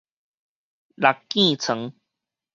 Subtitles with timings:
[0.95, 1.93] 六桱床